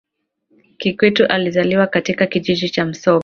kikwete 0.77 1.25
alizaliwa 1.25 1.87
katika 1.87 2.25
kijiji 2.27 2.69
cha 2.69 2.85
msoga 2.85 3.19